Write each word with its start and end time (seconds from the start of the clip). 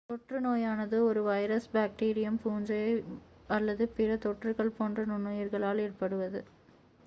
தொற்று 0.09 0.37
நோயானது 0.41 0.97
ஒரு 1.03 1.21
வைரஸ் 1.23 1.67
பேக்டீரியம் 1.73 2.39
பூஞ்சை 2.41 2.79
அல்லது 3.49 3.85
பிற 3.91 4.17
தொற்றுகள் 4.17 4.75
போன்ற 4.77 5.05
நுண்ணுயிர்களால் 5.05 5.83
ஏற்படுவது 5.85 6.41